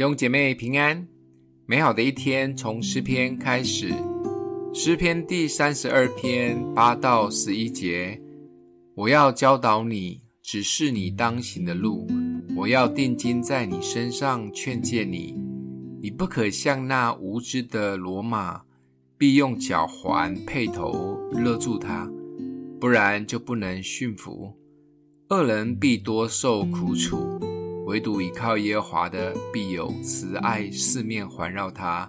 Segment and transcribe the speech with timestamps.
[0.00, 1.06] 弟兄姐妹平安，
[1.66, 3.92] 美好的一天从诗篇开始。
[4.72, 8.18] 诗篇第三十二篇八到十一节：
[8.94, 12.06] 我要教导你，指示你当行的路；
[12.56, 15.38] 我要定睛在你身上，劝诫你。
[16.00, 18.62] 你不可像那无知的骡马，
[19.18, 22.10] 必用脚环配头勒住它，
[22.80, 24.56] 不然就不能驯服。
[25.28, 27.38] 恶人必多受苦楚，
[27.90, 32.08] 唯独倚靠耶和华的，必有慈爱四面环绕他。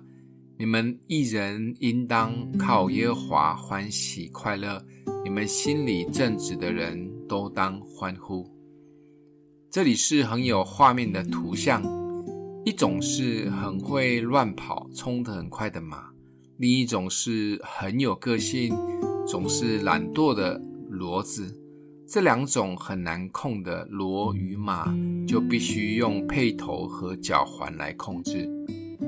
[0.55, 4.79] 你们一人应当靠耶和华欢喜快乐，
[5.23, 8.47] 你们心里正直的人都当欢呼。
[9.71, 11.81] 这里是很有画面的图像，
[12.63, 16.11] 一种是很会乱跑、冲得很快的马，
[16.57, 18.71] 另一种是很有个性、
[19.25, 20.61] 总是懒惰的
[20.91, 21.57] 骡子。
[22.13, 24.93] 这两种很难控的骡与马，
[25.25, 28.49] 就必须用轡头和脚环来控制，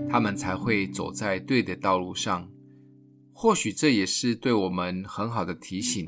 [0.10, 2.48] 他们才会走在对的道路上。
[3.34, 6.08] 或许这也是对我们很好的提醒。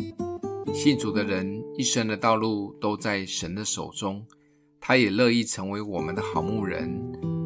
[0.74, 4.26] 信主的人一生的道路都在神的手中，
[4.80, 6.98] 他也乐意成为我们的好牧人，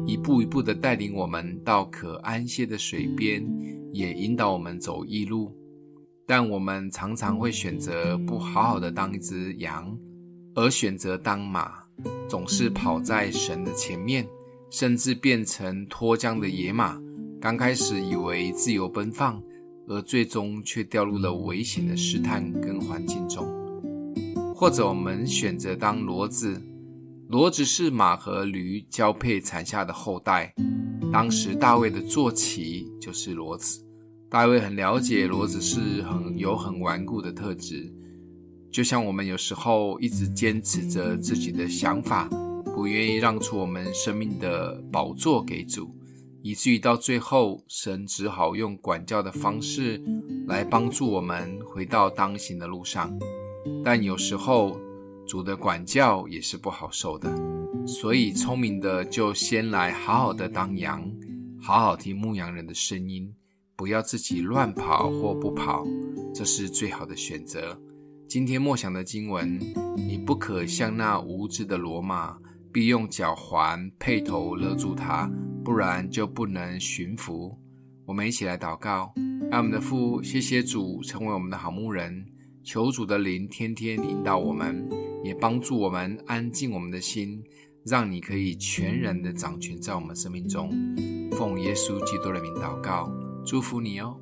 [0.06, 3.44] 一步一步的带领我们到可安歇的水边，
[3.92, 5.52] 也引导我们走义路。
[6.30, 9.98] 但我们常常会选择不好好的当一只羊，
[10.54, 11.72] 而选择当马，
[12.28, 14.24] 总是跑在神的前面，
[14.70, 16.96] 甚至变成脱缰的野马。
[17.40, 19.42] 刚开始以为自由奔放，
[19.88, 23.44] 而最终却掉入了危险的试探跟环境中。
[24.54, 26.62] 或者我们选择当骡子，
[27.28, 30.54] 骡子是马和驴交配产下的后代。
[31.12, 33.84] 当时大卫的坐骑就是骡子。
[34.30, 37.92] 大卫很了解骡子是很有很顽固的特质，
[38.70, 42.28] 就像我们有时候一直坚持着自己的想法，
[42.72, 45.92] 不愿意让出我们生命的宝座给主，
[46.42, 50.00] 以至于到最后，神只好用管教的方式
[50.46, 53.12] 来帮助我们回到当行的路上。
[53.84, 54.78] 但有时候，
[55.26, 57.28] 主的管教也是不好受的，
[57.84, 61.04] 所以聪明的就先来好好的当羊，
[61.60, 63.34] 好好听牧羊人的声音。
[63.80, 65.86] 不要自己乱跑或不跑，
[66.34, 67.80] 这是最好的选择。
[68.28, 69.58] 今天默想的经文，
[69.96, 72.36] 你不可像那无知的骡马，
[72.70, 75.30] 必用脚环配头勒住它，
[75.64, 77.58] 不然就不能驯服。
[78.04, 79.14] 我们一起来祷告，
[79.50, 82.26] 爱我们的父，谢谢主成为我们的好牧人，
[82.62, 84.86] 求主的灵天天引导我们，
[85.24, 87.42] 也帮助我们安静我们的心，
[87.86, 90.68] 让你可以全然的掌权在我们生命中。
[91.32, 93.10] 奉耶稣基督的名祷告。
[93.50, 94.16] 祝福你哦。